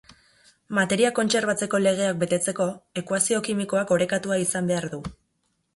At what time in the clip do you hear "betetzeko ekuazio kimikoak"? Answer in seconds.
2.25-3.95